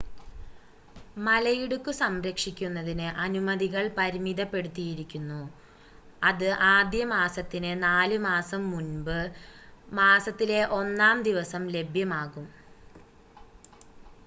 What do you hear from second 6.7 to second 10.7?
ആദ്യ മാസത്തിന് 4 മാസം മുമ്പ് മാസത്തിലെ